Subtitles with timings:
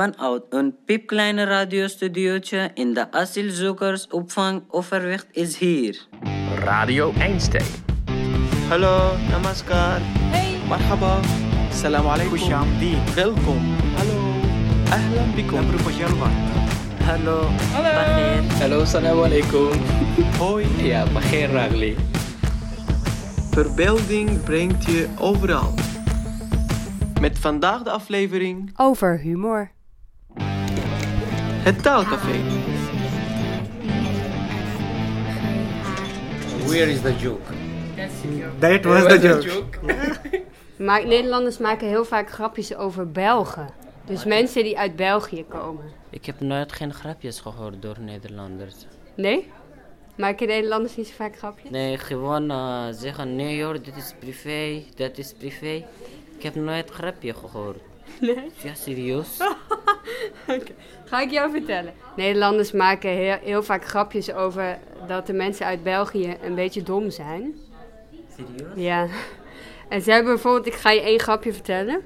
[0.00, 6.06] Vanuit een piepkleine radiostudiootje in de asielzoekersopvang Overwicht is hier.
[6.54, 7.64] Radio Einstein.
[8.68, 10.00] Hallo, namaskar.
[10.00, 10.68] Hey.
[10.68, 11.20] Marhaba.
[11.72, 12.38] Salam alaikum.
[13.14, 13.76] Welkom.
[13.96, 14.18] Hallo.
[14.90, 15.64] Ahlan bikum.
[17.04, 17.48] Hallo.
[17.72, 18.46] Hallo.
[18.58, 19.70] Hallo, salam alaikum.
[20.38, 20.66] Hoi.
[20.76, 21.96] Ja, Bagheer Ragli.
[23.50, 25.74] Verbeelding brengt je overal.
[27.20, 29.78] Met vandaag de aflevering Over humor.
[31.62, 32.38] Het Taalcafé.
[36.66, 37.52] Where is the joke?
[38.58, 39.78] That was the joke.
[40.86, 43.68] Maar Nederlanders maken heel vaak grapjes over Belgen.
[44.04, 45.84] Dus mensen die uit België komen.
[46.10, 48.74] Ik heb nooit geen grapjes gehoord door Nederlanders.
[49.14, 49.50] Nee?
[50.16, 51.70] Maken Nederlanders niet zo vaak grapjes?
[51.70, 55.84] Nee, gewoon eh, zeggen, nee hoor, dit is privé, dat is privé.
[56.36, 57.80] Ik heb nooit grapje gehoord.
[58.20, 58.50] Nee?
[58.62, 59.28] Ja, serieus?
[61.04, 61.92] Ga ik jou vertellen.
[62.16, 67.10] Nederlanders maken heel, heel vaak grapjes over dat de mensen uit België een beetje dom
[67.10, 67.58] zijn.
[68.36, 68.72] Serieus?
[68.74, 69.06] Ja.
[69.88, 72.00] En ze hebben bijvoorbeeld, ik ga je één grapje vertellen.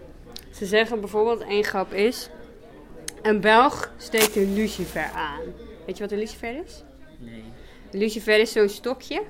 [0.50, 2.28] Ze zeggen bijvoorbeeld, één grap is...
[3.22, 5.40] Een Belg steekt een lucifer aan.
[5.86, 6.82] Weet je wat een lucifer is?
[7.18, 7.44] Nee.
[7.90, 9.22] Een lucifer is zo'n stokje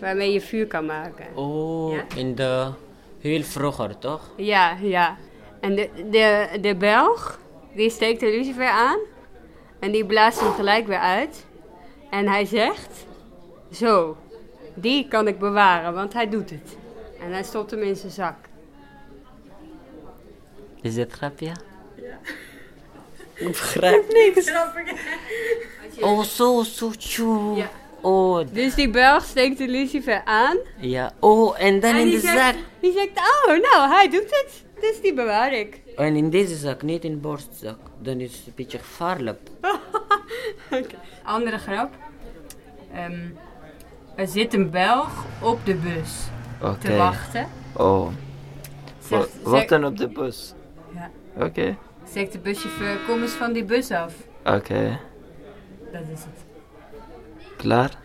[0.00, 1.26] waarmee je vuur kan maken.
[1.34, 2.04] Oh, Ja?
[2.16, 2.70] in de...
[3.20, 4.30] Heel vroeger, toch?
[4.36, 5.16] Ja, ja.
[5.60, 7.38] En de, de, de Belg,
[7.74, 8.98] die steekt de lucifer aan.
[9.78, 11.46] En die blaast hem gelijk weer uit.
[12.10, 13.06] En hij zegt...
[13.72, 14.16] Zo,
[14.74, 16.76] die kan ik bewaren, want hij doet het.
[17.20, 18.36] En hij stopt hem in zijn zak.
[20.80, 21.46] Is dit grapje?
[21.46, 22.18] Ja.
[23.34, 24.50] Ik begrijp niks.
[26.00, 27.56] Oh, zo, zo, tjoe.
[27.56, 27.70] Ja.
[28.00, 30.56] Oh, Dus die Belg steekt de lucifer aan.
[30.76, 31.12] ja.
[31.20, 32.54] Oh, en dan en in de zegt, zak.
[32.80, 34.62] Die zegt, oh, nou, hij doet het.
[34.82, 35.80] Dus die bewaar ik.
[35.96, 37.78] En in deze zak, niet in de borstzak.
[37.98, 39.38] Dan is het een beetje gevaarlijk.
[41.22, 41.94] Andere grap.
[42.92, 43.28] Ehm,
[44.16, 46.26] er zit een Belg op de bus
[46.62, 46.78] Oké.
[46.78, 47.48] te wachten.
[47.76, 48.12] Oh.
[48.98, 50.54] Zegt, Wat dan op de bus?
[50.94, 51.10] Ja.
[51.44, 51.76] Oké.
[52.12, 54.14] zegt de buschauffeur, kom eens van die bus af.
[54.44, 54.98] Oké.
[55.92, 56.44] Dat is het.
[57.56, 57.90] Klaar?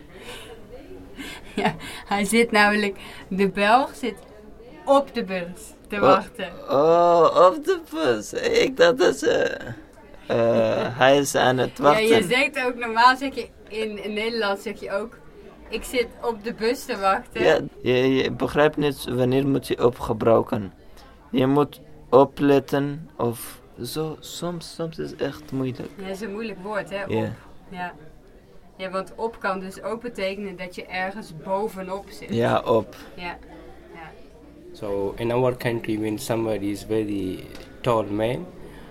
[1.54, 1.74] Ja,
[2.06, 4.16] hij zit namelijk, de Belg zit
[4.84, 6.52] op de bus te wachten.
[6.70, 8.32] Oh, op de bus.
[8.32, 9.56] Ik dacht dat ze...
[10.26, 12.06] eh, hij is aan het Ja, wachten.
[12.06, 15.18] je zegt ook, normaal zeg je, in, in Nederland zeg je ook,
[15.68, 17.42] ik zit op de bus te wachten.
[17.44, 20.72] Ja, je, je begrijpt niet wanneer moet je opgebruiken.
[21.30, 24.16] Je moet opletten of zo.
[24.20, 25.88] Soms, soms is het echt moeilijk.
[25.96, 27.04] Ja, dat is een moeilijk woord, hè?
[27.04, 27.24] Ja.
[27.24, 27.30] Op.
[27.68, 27.92] Ja.
[28.76, 32.34] ja, want op kan dus ook betekenen dat je ergens bovenop zit.
[32.34, 32.96] Ja, op.
[33.14, 33.36] Ja.
[34.78, 37.44] So in our country, when somebody is very
[37.82, 38.46] tall man,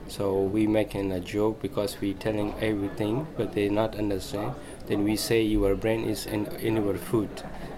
[0.09, 4.51] so we making a joke because we telling everything, but they not understand.
[4.87, 7.29] Then we say your brain is in in your food.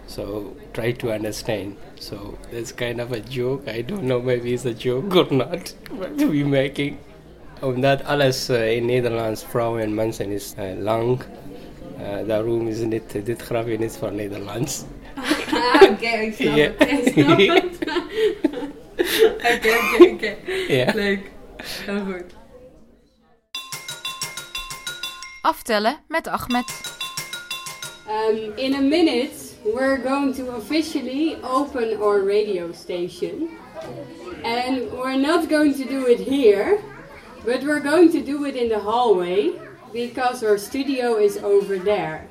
[0.07, 1.77] So try to understand.
[1.99, 3.67] So that's kind of a joke.
[3.67, 6.97] I don't know maybe it's a joke or not, but we making.
[7.61, 11.21] Omdat alles uh, in Nederlands vrouwen en mensen is uh, lang.
[11.99, 14.85] Uh, daarom is niet, dit grapje niet van Nederlands.
[15.53, 16.71] Ah, oké, ik snap Ja.
[16.77, 16.91] het.
[16.91, 17.77] Ik snap het.
[19.55, 19.77] Oké,
[20.13, 20.35] oké.
[20.93, 21.31] Leuk.
[21.85, 22.23] Heel goed.
[25.41, 26.65] Aftellen met Ahmed.
[28.09, 29.31] Um, in a minute,
[29.63, 33.49] we're going to officially open our radio station.
[34.43, 36.79] And we're not going to do it here,
[37.45, 39.51] but we're going to do it in the hallway
[39.93, 42.27] because our studio is over there.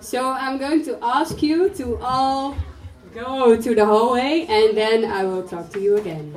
[0.00, 2.56] So I'm going to ask you to all
[3.14, 6.32] go to the hallway and then I will talk to you again.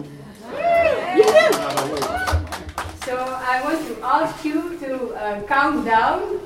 [3.06, 6.40] So I want to ask you to uh, count down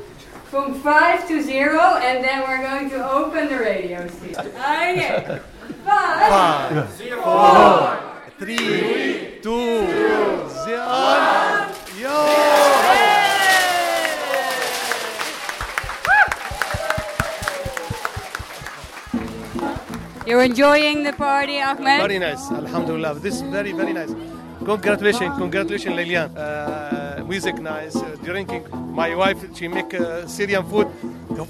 [0.46, 4.48] from five to zero, and then we're going to open the radio station.
[4.48, 5.40] Okay.
[5.84, 6.90] Five.
[8.40, 10.50] Three, two, zero.
[10.68, 11.45] Yo!
[20.26, 22.02] You're enjoying the party, Ahmed?
[22.02, 23.16] Very nice, Alhamdulillah.
[23.16, 24.10] This is very, very nice.
[24.66, 26.36] Congratulations, congratulations, Lilian.
[26.36, 28.66] Uh, music nice, uh, drinking.
[28.96, 30.88] My wife, she make uh, Syrian food.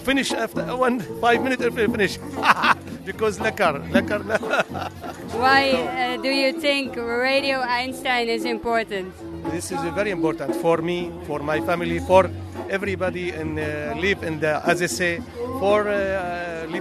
[0.04, 1.64] Finish after one five minutes.
[1.64, 2.18] After finish
[3.06, 4.20] because lekker, lekker.
[5.40, 9.14] Why uh, do you think Radio Einstein is important?
[9.52, 12.30] this is very important for me, for my family, for
[12.70, 15.22] everybody and uh, live in the, as I say,
[15.60, 16.26] for uh,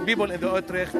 [0.05, 0.95] people in the Utrecht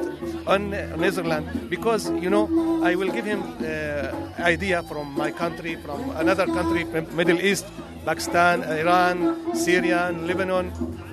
[0.46, 6.10] on Netherlands because you know I will give him uh, idea from my country, from
[6.16, 7.66] another country, from Middle East,
[8.04, 10.70] Pakistan, Iran, Syria, Lebanon,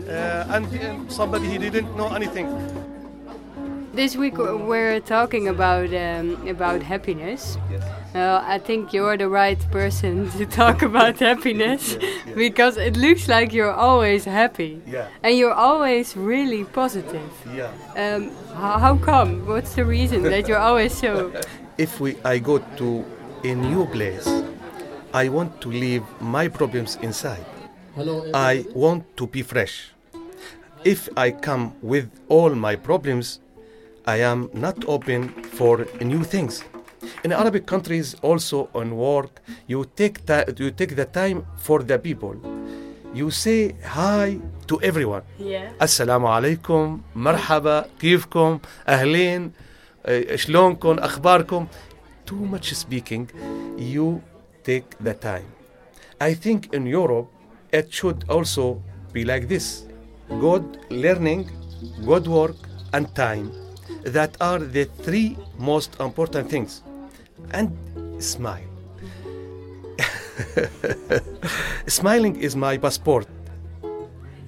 [0.10, 2.50] uh, and uh, somebody he didn't know anything.
[3.94, 7.60] This week we're talking about um, about happiness.
[7.69, 7.84] Yes.
[8.16, 12.36] Well, I think you're the right person to talk about happiness yes, yes.
[12.36, 14.81] because it looks like you're always happy.
[14.88, 15.10] Yeah.
[15.22, 17.30] And you're always really positive.
[17.54, 17.69] Yeah.
[17.95, 19.45] Um, how, how come?
[19.45, 21.31] What's the reason that you're always so?
[21.78, 23.06] If we, I go to
[23.44, 24.28] a new place,
[25.13, 27.45] I want to leave my problems inside.
[27.94, 28.25] Hello.
[28.34, 29.92] I want to be fresh.
[30.84, 33.40] If I come with all my problems,
[34.06, 35.29] I am not open
[35.59, 36.65] for new things.
[37.25, 41.99] In Arabic countries, also on work, you take ta- you take the time for the
[41.99, 42.35] people.
[43.15, 44.38] You say hi
[44.69, 45.23] to everyone.
[45.38, 45.70] Yeah.
[45.82, 49.53] السلام عليكم مرحبا كيفكم أهلين
[50.35, 51.67] شلونكم أخباركم
[52.26, 53.31] Too much speaking,
[53.79, 54.23] you
[54.65, 55.49] take the time.
[56.20, 57.29] I think in Europe
[57.73, 58.82] it should also
[59.12, 59.85] be like this.
[60.29, 61.50] Good learning,
[62.05, 62.56] good work,
[62.93, 63.50] and time
[64.04, 66.82] that are the three most important things.
[67.52, 67.76] And
[68.24, 68.64] smile.
[71.88, 73.28] Smiling is my passport.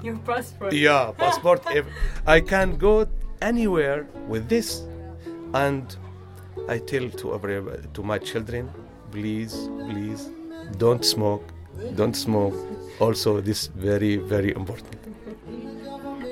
[0.03, 0.73] Your passport?
[0.73, 1.61] Yeah, passport.
[1.73, 1.85] if
[2.25, 3.07] I can go
[3.41, 4.83] anywhere with this.
[5.53, 5.95] And
[6.67, 7.61] I tell to every,
[7.93, 8.69] to my children,
[9.11, 10.29] please, please,
[10.77, 11.43] don't smoke,
[11.95, 12.55] don't smoke.
[12.99, 14.95] Also, this very, very important.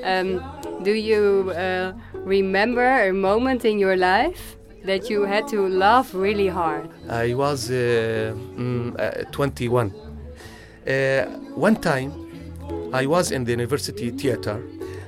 [0.04, 0.44] Um,
[0.82, 6.48] do you uh, remember a moment in your life that you had to laugh really
[6.48, 6.90] hard?
[7.08, 9.94] I was uh, mm, uh, 21.
[10.86, 11.24] Uh,
[11.56, 12.12] one time,
[12.92, 14.62] I was in the university theater.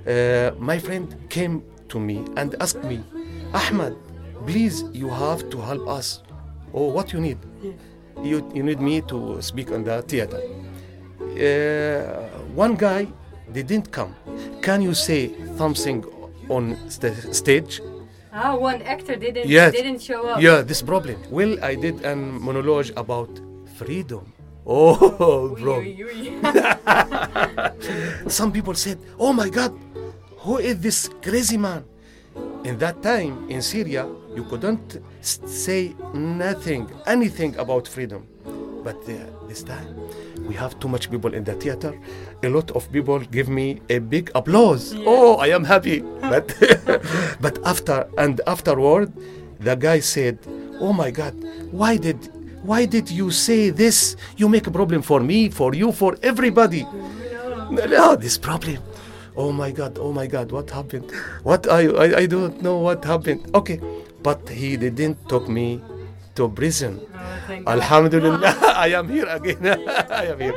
[0.07, 3.05] Uh, my friend came to me and asked me,
[3.53, 3.95] Ahmed,
[4.47, 6.23] please, you have to help us.
[6.73, 7.39] Oh, what you need?
[8.23, 10.41] You, you need me to speak on the theater.
[11.21, 13.07] Uh, one guy
[13.53, 14.15] didn't come.
[14.67, 16.05] Can you say something
[16.49, 17.81] on st- stage.
[18.33, 19.73] Ah, one actor didn't yes.
[19.73, 20.43] didn't show up.
[20.43, 21.17] Yeah, this problem.
[21.31, 23.31] Well, I did a monologue about
[23.77, 24.33] freedom.
[24.69, 25.79] Oh, bro.
[28.27, 29.71] Some people said, "Oh my God,
[30.43, 31.85] who is this crazy man?"
[32.67, 38.27] In that time in Syria, you couldn't say nothing, anything about freedom.
[38.83, 39.87] But uh, this time,
[40.49, 41.95] we have too much people in the theater.
[42.43, 44.95] A lot of people give me a big applause.
[44.95, 45.05] Yeah.
[45.07, 46.01] Oh, I am happy.
[46.21, 46.55] but
[47.41, 49.13] but after and afterward,
[49.61, 50.39] the guy said,
[50.81, 51.35] "Oh my God,
[51.71, 52.19] why did
[52.63, 54.17] why did you say this?
[54.37, 56.87] You make a problem for me, for you, for everybody."
[57.71, 58.79] No, no this problem.
[59.37, 61.11] Oh my God, oh my God, what happened?
[61.43, 63.51] What I, I I don't know what happened.
[63.55, 63.81] Okay,
[64.23, 65.83] but he didn't talk me
[66.37, 67.01] to prison.
[67.67, 69.67] Oh, Alhamdulillah, I am here again.
[70.11, 70.55] I am here.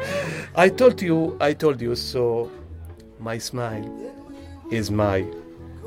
[0.56, 2.52] I told you, I told you, so
[3.20, 3.88] my smile
[4.72, 5.26] is my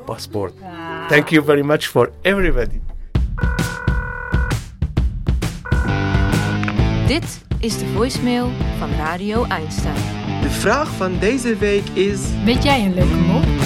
[0.05, 0.53] passport.
[0.63, 1.05] Ah.
[1.09, 2.81] Thank you very much for everybody.
[7.07, 8.49] Dit is de voicemail
[8.79, 9.95] van Radio Einstein.
[10.41, 12.19] De vraag van deze week is...
[12.45, 13.43] Weet jij een leuke mop?
[13.43, 13.59] Uh,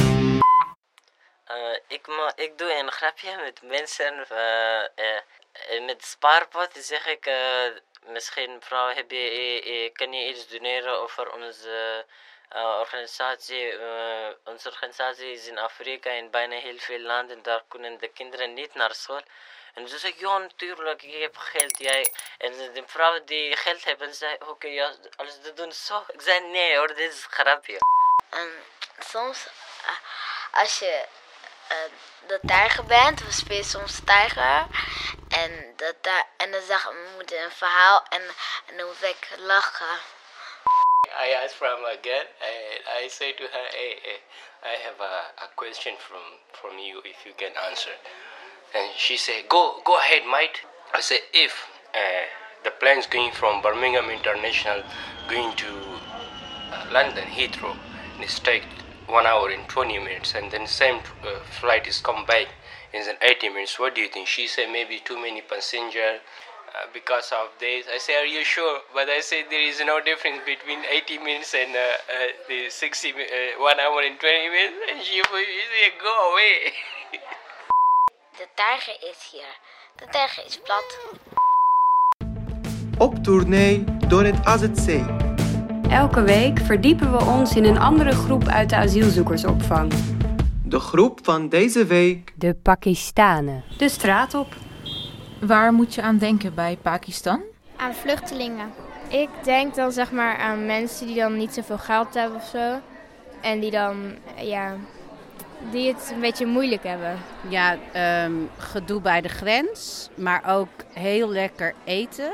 [1.88, 4.13] ik, ik doe een grapje met mensen...
[4.13, 5.36] Uh, uh, Eh,
[5.81, 7.71] met spaarpot zeg ik, uh,
[8.06, 12.06] misschien mevrouw, heb je, uh, kan je iets doneren over onze
[12.54, 13.73] organisatie?
[14.44, 18.73] onze organisatie is in Afrika in bijna heel veel landen, daar kunnen de kinderen niet
[18.73, 19.21] naar school.
[19.73, 21.81] En ze zei, ja natuurlijk, ik heb geld.
[22.37, 26.04] En de vrouwen die geld hebben, zei, oké, okay, ja, als ze doen zo.
[26.07, 27.80] Ik zei, nee hoor, dit is een grapje.
[28.33, 28.64] Um,
[28.99, 29.47] soms,
[30.52, 31.06] als je
[32.28, 34.66] de tijger bent, we spelen soms tijger.
[35.44, 35.95] En, dat
[36.37, 38.21] en dan zag mijn een verhaal en,
[38.67, 39.99] en dan moest ik lachen.
[41.25, 44.19] I asked from again and I say to her, hey, hey
[44.63, 47.91] I have a, a question from, from you if you can answer.
[48.75, 50.61] And she said, go, go ahead, mate.
[50.94, 51.53] I said, if
[51.94, 52.25] uh,
[52.63, 54.83] the plane's going from Birmingham International
[55.29, 57.75] going to uh, London Heathrow,
[58.15, 58.63] and it's take
[59.07, 62.47] one hour and 20 minutes, and then same uh, flight is come back
[62.94, 63.79] in 80 minutes.
[63.79, 64.27] What do you think?
[64.27, 67.85] She said maybe too many passenger uh, because of this.
[67.94, 68.79] I say, are you sure?
[68.94, 73.09] But I say there is no difference between 80 minutes and uh, uh, the 60,
[73.09, 74.77] uh, 1 hour and 20 minutes.
[74.91, 76.73] And she said, go away.
[78.37, 79.51] De tijger is hier.
[79.95, 80.97] De tijger is plat.
[82.97, 85.01] Op tournee door het AZC.
[85.89, 90.17] Elke week verdiepen we ons in een andere groep uit de asielzoekersopvang.
[90.69, 92.33] De groep van deze week.
[92.36, 93.64] De Pakistanen.
[93.78, 94.56] De straat op.
[95.42, 97.42] Waar moet je aan denken bij Pakistan?
[97.76, 98.69] Aan vluchtelingen.
[99.09, 102.80] Ik denk dan zeg maar aan mensen die dan niet zoveel geld hebben of zo.
[103.42, 103.95] En die dan,
[104.42, 104.76] ja,
[105.71, 107.18] die het een beetje moeilijk hebben.
[107.50, 112.31] Ja, ehm, gedoe bij de grens, maar ook heel lekker eten.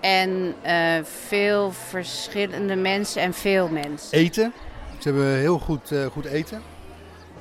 [0.00, 4.18] En eh, veel verschillende mensen en veel mensen.
[4.18, 4.52] Eten.
[4.98, 6.71] Ze hebben heel goed, eh, goed eten.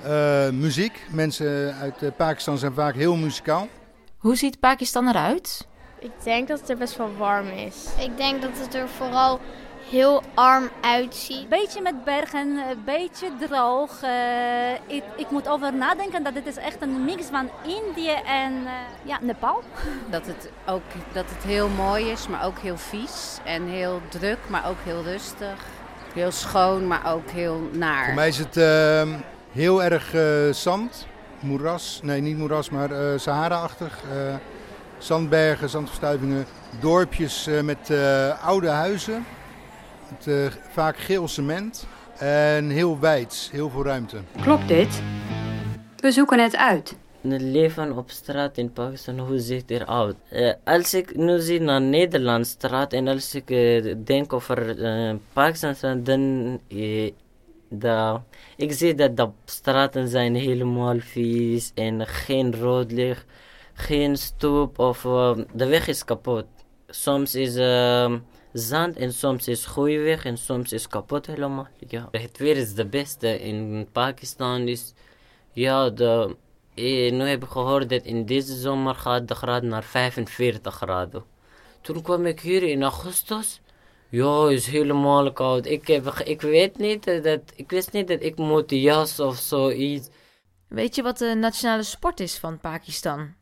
[0.03, 1.05] Eh, muziek.
[1.09, 3.67] Mensen uit eh, Pakistan zijn vaak heel muzikaal.
[4.17, 5.67] Hoe ziet Pakistan eruit?
[5.99, 7.85] Ik denk dat het er best wel warm is.
[7.99, 9.39] Ik denk dat het er vooral
[9.89, 11.49] heel arm uitziet.
[11.49, 14.03] Beetje met bergen, een beetje droog.
[14.03, 18.53] Uh, ik, ik, moet over nadenken dat het is echt een mix van Indië en
[18.53, 18.71] uh,
[19.03, 19.63] ja, Nepal.
[20.09, 20.81] Dat het ook
[21.13, 23.37] dat het heel mooi is, maar ook heel vies.
[23.43, 25.65] En heel druk, maar ook heel rustig.
[26.13, 28.05] Heel schoon, maar ook heel naar.
[28.05, 29.01] Voor mij is het uh,
[29.51, 31.07] heel erg uh, zand.
[31.39, 33.99] Moeras, nee niet moeras, maar uh, Sahara-achtig.
[34.97, 36.45] zandbergen, zandverstuivingen.
[36.79, 37.91] Dorpjes met
[38.43, 39.25] oude huizen.
[40.09, 41.87] Met, vaak geel cement.
[42.17, 44.17] En heel wijd, heel veel ruimte.
[44.41, 45.01] Klopt dit?
[45.97, 46.95] We zoeken het uit.
[47.21, 50.15] Het leven op straat in Pakistan, hoe ziet het eruit?
[50.31, 55.15] Uh, als ik nu zie naar Nederland straat en als ik uh, denk over uh,
[55.33, 56.59] Pakistan, dan
[57.71, 58.19] de,
[58.57, 63.25] ik zie dat de straten zijn helemaal vies en geen rood licht,
[63.73, 65.01] geen stoep of
[65.53, 66.45] de weg is kapot.
[66.87, 67.53] Soms is
[68.53, 71.67] zand en soms is goede weg en soms is kapot helemaal.
[71.87, 72.07] Ja.
[72.11, 74.67] Het weer is de beste in Pakistan.
[74.67, 74.93] Is,
[75.51, 76.35] ja, de,
[76.73, 81.23] eh, nu heb ik gehoord dat in deze zomer gaat de graad naar 45 graden.
[81.81, 83.61] Toen kwam ik hier in augustus.
[84.11, 85.65] Ja, is helemaal koud.
[85.65, 90.09] Ik, heb, ik weet niet dat, ik wist niet dat ik moet jas of zoiets.
[90.67, 93.33] Weet je wat de nationale sport is van Pakistan?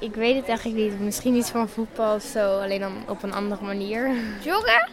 [0.00, 1.00] Ik weet het eigenlijk niet.
[1.00, 4.14] Misschien iets van voetbal of zo, alleen dan op een andere manier.
[4.44, 4.90] Joggen?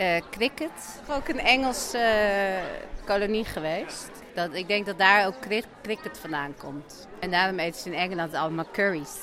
[0.00, 1.02] Uh, cricket.
[1.10, 4.10] Ook een Engelse uh, kolonie geweest.
[4.34, 5.34] Dat, ik denk dat daar ook
[5.82, 7.08] cricket vandaan komt.
[7.20, 9.16] En daarom eten ze in Engeland allemaal curries.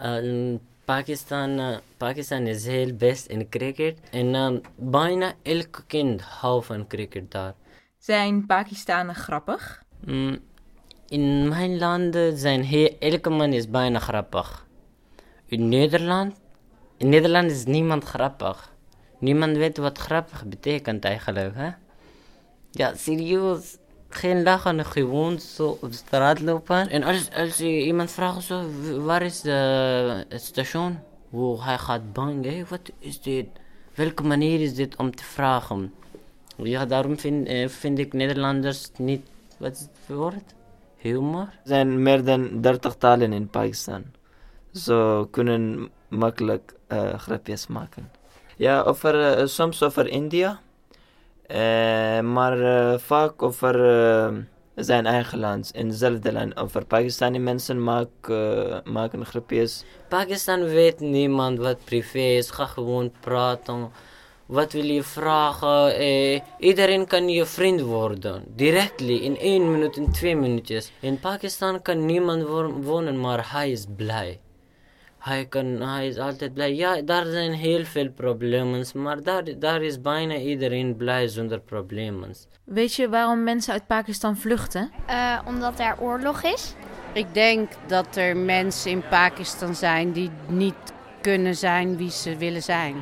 [0.00, 3.98] Uh, Pakistan, Pakistan is heel best in cricket.
[4.10, 7.54] En bijna elk kind houdt van cricket daar.
[7.98, 9.82] Zijn Pakistanen grappig?
[10.04, 10.38] Mm,
[11.08, 14.66] in mijn land zijn heel, elke man is bijna grappig.
[15.46, 16.40] In Nederland,
[16.96, 18.72] in Nederland is niemand grappig.
[19.18, 21.70] Niemand weet wat grappig betekent eigenlijk, hè?
[22.70, 23.76] Ja, serieus.
[24.08, 26.88] Geen lachen, gewoon zo op straat lopen.
[26.88, 28.64] En als, als je iemand vraagt zo,
[28.98, 30.98] waar is de, het station?
[31.30, 32.68] Hoe hij gaat bang?
[32.68, 33.46] Wat is dit?
[33.94, 35.94] Welke manier is dit om te vragen?
[36.56, 39.26] Ja, daarom vind, vind ik Nederlanders niet,
[39.58, 40.54] wat is het woord?
[40.96, 41.40] Humor?
[41.40, 44.04] Er zijn meer dan 30 talen in Pakistan.
[44.72, 48.10] Ze kunnen makkelijk uh, grapjes maken.
[48.56, 50.60] Ja, over, uh, soms over India.
[51.48, 53.74] Uh, maar vaak over
[54.74, 56.56] zijn eigen land, in hetzelfde land.
[56.56, 59.84] Over Pakistani mensen maken, maken grapjes.
[60.08, 62.50] Pakistan weet niemand wat privé is.
[62.50, 63.90] Ga gewoon praten.
[64.46, 65.94] Wat wil je vragen?
[65.94, 68.44] Eh, iedereen kan je vriend worden.
[68.54, 70.92] Directly, in één minuut, in twee minuutjes.
[71.00, 72.42] In Pakistan kan niemand
[72.82, 74.40] wonen, maar hij is blij.
[75.26, 76.74] Hij, kan, hij is altijd blij.
[76.74, 82.34] Ja, daar zijn heel veel problemen, maar daar, daar is bijna iedereen blij zonder problemen.
[82.64, 84.90] Weet je waarom mensen uit Pakistan vluchten?
[85.10, 86.74] Uh, omdat er oorlog is.
[87.12, 92.62] Ik denk dat er mensen in Pakistan zijn die niet kunnen zijn wie ze willen
[92.62, 92.94] zijn.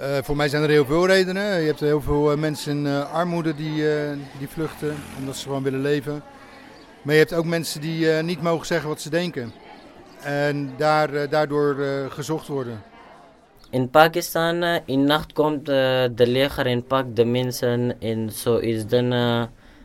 [0.00, 1.60] Uh, voor mij zijn er heel veel redenen.
[1.60, 3.84] Je hebt heel veel uh, mensen in uh, armoede die,
[4.38, 6.22] die vluchten omdat ze gewoon willen leven.
[7.02, 9.52] Maar je hebt ook mensen die niet mogen zeggen wat ze denken.
[10.22, 11.76] En daar, daardoor
[12.10, 12.82] gezocht worden.
[13.70, 19.12] In Pakistan, in nacht komt de leger en pakt de mensen en zo is dan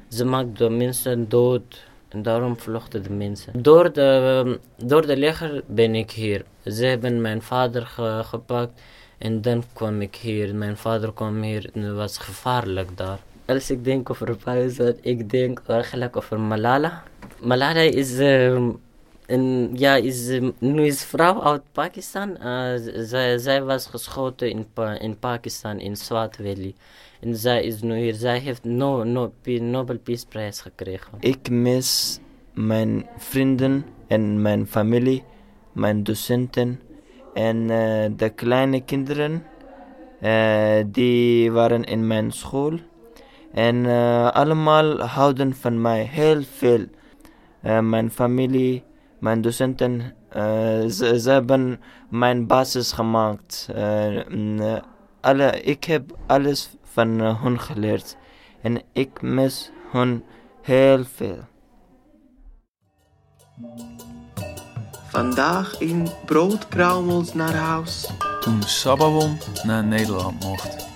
[0.09, 1.85] ze maakt de mensen dood.
[2.09, 3.61] En daarom vluchten de mensen.
[3.61, 6.45] Door de, door de leger ben ik hier.
[6.65, 8.81] Ze hebben mijn vader ge, gepakt.
[9.17, 10.55] En dan kwam ik hier.
[10.55, 13.19] Mijn vader kwam hier en het was gevaarlijk daar.
[13.45, 17.03] Als ik denk over Pakistan, ik denk eigenlijk over Malala.
[17.41, 18.69] Malala is, uh,
[19.25, 22.29] een, ja, is uh, nu is vrouw uit Pakistan.
[22.29, 24.67] Uh, zij, zij was geschoten in,
[24.99, 26.73] in Pakistan, in Swat Valley.
[27.21, 28.13] En zij is nu hier.
[28.13, 31.11] Zij heeft no, no, Nobel Peace Prize gekregen.
[31.19, 32.19] Ik mis
[32.53, 35.23] mijn vrienden en mijn familie,
[35.71, 36.79] mijn docenten
[37.33, 37.69] en uh,
[38.17, 39.43] de kleine kinderen,
[40.21, 42.79] uh, die waren in mijn school.
[43.53, 43.85] En
[44.33, 46.85] allemaal houden van mij heel veel.
[47.63, 48.83] eh, mijn familie,
[49.23, 53.69] mijn docenten, eh, ze, ze hebben mijn basis gemaakt.
[53.75, 54.81] Eh, mm, eh,
[55.21, 58.17] alle, ik heb alles van hun geleerd
[58.61, 60.23] en ik mis hun
[60.61, 61.37] heel veel.
[65.07, 68.09] Vandaag in broodkruimels naar huis.
[68.39, 70.87] Toen Sabawon naar Nederland mocht.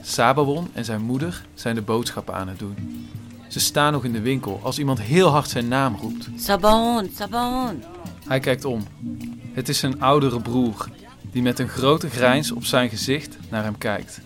[0.00, 3.04] Sabawon en zijn moeder zijn de boodschappen aan het doen.
[3.56, 6.28] Ze staan nog in de winkel als iemand heel hard zijn naam roept.
[6.36, 7.82] Sabon, Sabon.
[8.26, 8.86] Hij kijkt om.
[9.52, 10.88] Het is zijn oudere broer,
[11.32, 14.20] die met een grote grijns op zijn gezicht naar hem kijkt.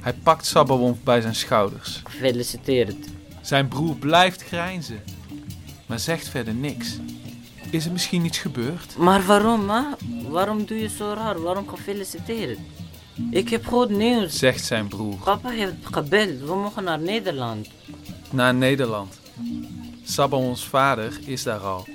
[0.00, 2.00] Hij pakt Sabawon bij zijn schouders.
[2.04, 3.06] Gefeliciteerd.
[3.40, 5.02] Zijn broer blijft grijnzen,
[5.86, 6.98] maar zegt verder niks.
[7.70, 8.96] Is er misschien iets gebeurd?
[8.96, 9.82] Maar waarom, hè?
[10.28, 11.42] Waarom doe je zo raar?
[11.42, 12.58] Waarom gefeliciteerd?
[13.30, 14.38] Ik heb goed nieuws.
[14.38, 15.16] Zegt zijn broer.
[15.24, 16.40] Papa heeft gebeld.
[16.40, 17.68] We mogen naar Nederland.
[18.30, 19.18] Naar Nederland.
[20.04, 21.86] Sabawons vader is daar al.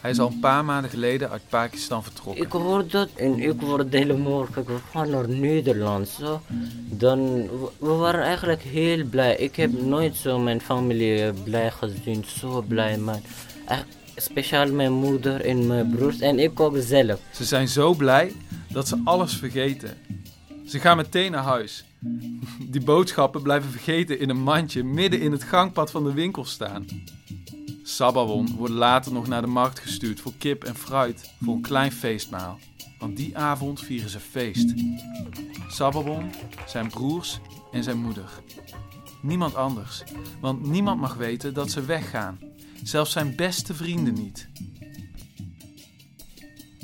[0.00, 2.44] Hij is al een paar maanden geleden uit Pakistan vertrokken.
[2.44, 4.66] Ik hoor dat en ik word helemaal gek.
[4.66, 6.08] We gaan naar Nederland.
[6.08, 6.40] Zo.
[6.90, 7.42] Dan,
[7.78, 9.36] we- waren eigenlijk heel blij.
[9.36, 12.24] Ik heb nooit zo mijn familie blij gezien.
[12.40, 13.20] Zo blij, man.
[13.66, 13.84] Echt,
[14.16, 17.20] speciaal mijn moeder en mijn broers en ik ook zelf.
[17.30, 18.32] Ze zijn zo blij
[18.68, 19.96] dat ze alles vergeten.
[20.66, 21.84] Ze gaan meteen naar huis.
[22.60, 26.86] Die boodschappen blijven vergeten in een mandje midden in het gangpad van de winkel staan.
[27.82, 31.92] Sabawon wordt later nog naar de markt gestuurd voor kip en fruit voor een klein
[31.92, 32.58] feestmaal.
[32.98, 34.74] Want die avond vieren ze feest.
[35.68, 36.30] Sabawon,
[36.66, 37.40] zijn broers
[37.72, 38.30] en zijn moeder.
[39.22, 40.02] Niemand anders,
[40.40, 42.38] want niemand mag weten dat ze weggaan.
[42.82, 44.48] Zelfs zijn beste vrienden niet.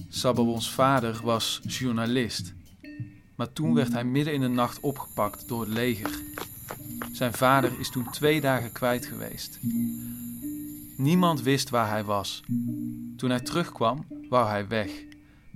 [0.09, 2.53] Sabawons vader was journalist.
[3.35, 6.21] Maar toen werd hij midden in de nacht opgepakt door het leger.
[7.13, 9.59] Zijn vader is toen twee dagen kwijt geweest.
[10.97, 12.43] Niemand wist waar hij was.
[13.17, 14.91] Toen hij terugkwam, wou hij weg.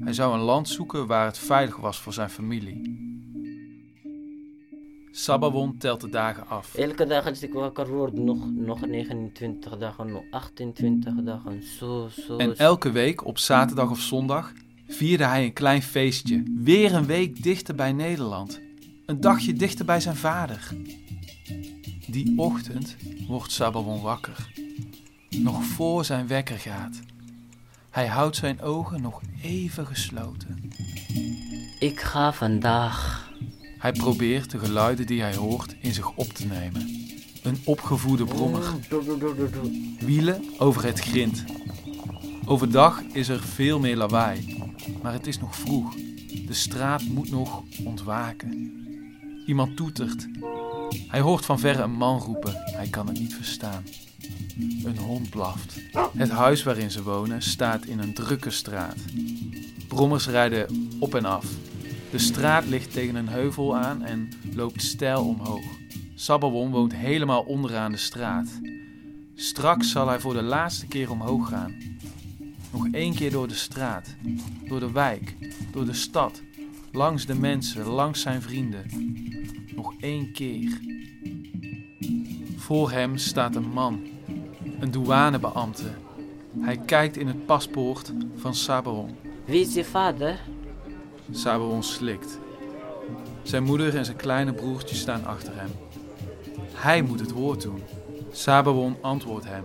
[0.01, 3.05] Hij zou een land zoeken waar het veilig was voor zijn familie.
[5.11, 6.75] Sabawon telt de dagen af.
[6.75, 11.63] Elke dag als ik wakker word, nog, nog 29 dagen, nog 28 dagen.
[11.63, 12.37] Zo, zo.
[12.37, 14.53] En elke week op zaterdag of zondag
[14.89, 16.43] vierde hij een klein feestje.
[16.57, 18.61] Weer een week dichter bij Nederland.
[19.07, 20.75] Een dagje dichter bij zijn vader.
[22.07, 22.97] Die ochtend
[23.27, 24.53] wordt Sabawon wakker.
[25.31, 27.01] Nog voor zijn wekker gaat.
[27.91, 30.71] Hij houdt zijn ogen nog even gesloten.
[31.79, 33.31] Ik ga vandaag.
[33.79, 36.89] Hij probeert de geluiden die hij hoort in zich op te nemen.
[37.43, 38.65] Een opgevoede brommer.
[39.99, 41.45] Wielen over het grind.
[42.45, 44.56] Overdag is er veel meer lawaai,
[45.03, 45.95] maar het is nog vroeg.
[46.47, 48.73] De straat moet nog ontwaken.
[49.47, 50.29] Iemand toetert.
[51.09, 52.53] Hij hoort van verre een man roepen.
[52.55, 53.85] Hij kan het niet verstaan.
[54.85, 55.81] Een hond blaft.
[56.17, 58.97] Het huis waarin ze wonen staat in een drukke straat.
[59.89, 61.47] Brommers rijden op en af.
[62.11, 65.65] De straat ligt tegen een heuvel aan en loopt steil omhoog.
[66.15, 68.49] Sabawon woont helemaal onderaan de straat.
[69.35, 71.75] Straks zal hij voor de laatste keer omhoog gaan.
[72.77, 74.15] Nog één keer door de straat,
[74.69, 75.35] door de wijk,
[75.73, 76.43] door de stad,
[76.93, 78.87] langs de mensen, langs zijn vrienden.
[79.75, 80.81] Nog één keer.
[82.57, 84.07] Voor hem staat een man,
[84.81, 85.91] een douanebeambte.
[86.59, 89.17] Hij kijkt in het paspoort van Sabawon.
[89.45, 90.41] Wie is je vader?
[91.31, 92.39] Sabawon slikt.
[93.43, 95.71] Zijn moeder en zijn kleine broertje staan achter hem.
[96.73, 97.83] Hij moet het woord doen.
[98.31, 99.65] Sabawon antwoordt hem.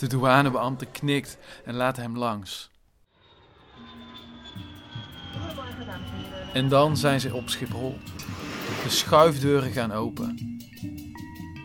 [0.00, 2.70] De douanebeambte knikt en laat hem langs.
[6.52, 7.98] En dan zijn ze op Schiphol.
[8.84, 10.58] De schuifdeuren gaan open.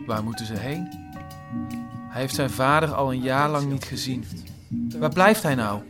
[0.06, 0.88] Waar moeten ze heen?
[2.08, 4.24] Hij heeft zijn vader al een jaar lang niet gezien.
[4.98, 5.82] Waar blijft hij nou?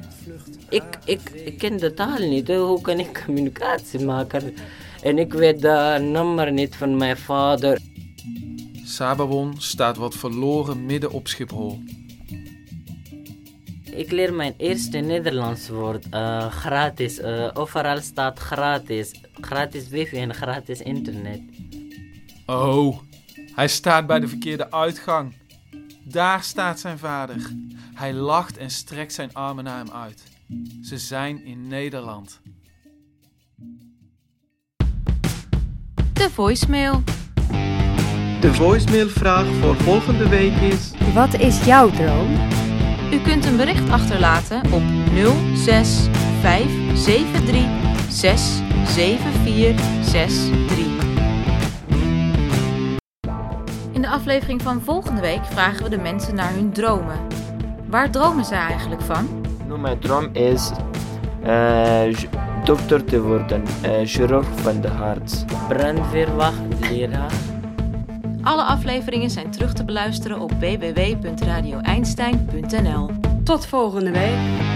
[0.68, 2.48] Ik, ik, ik ken de taal niet.
[2.48, 4.54] Hoe kan ik communicatie maken?
[5.02, 7.78] En ik weet de nummer niet van mijn vader.
[8.84, 11.82] Sabawon staat wat verloren midden op Schiphol.
[13.96, 16.08] Ik leer mijn eerste Nederlands woord.
[16.10, 17.18] eh, gratis.
[17.18, 19.10] eh, overal staat gratis.
[19.40, 21.40] Gratis wifi en gratis internet.
[22.46, 22.98] Oh,
[23.54, 25.34] hij staat bij de verkeerde uitgang.
[26.04, 27.50] Daar staat zijn vader.
[27.94, 30.22] Hij lacht en strekt zijn armen naar hem uit.
[30.82, 32.40] Ze zijn in Nederland.
[36.12, 37.02] De voicemail.
[38.40, 40.90] De voicemailvraag voor volgende week is...
[41.14, 42.55] Wat is jouw droom?
[43.12, 44.82] U kunt een bericht achterlaten op
[45.54, 46.08] 06
[46.40, 47.64] 573
[48.08, 50.86] 67463.
[53.92, 57.18] In de aflevering van volgende week vragen we de mensen naar hun dromen.
[57.88, 59.28] Waar dromen ze eigenlijk van?
[59.66, 60.70] Nou, mijn droom is
[61.42, 62.02] eh,
[62.64, 65.44] dokter te worden, eh, chirurg van de hart.
[65.68, 67.32] Brandweerwacht, leraar.
[68.46, 73.10] Alle afleveringen zijn terug te beluisteren op www.radioeinstein.nl.
[73.44, 74.75] Tot volgende week.